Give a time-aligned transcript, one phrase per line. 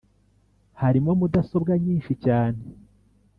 [0.81, 2.61] Harimo mudasobwa nyinshi cyane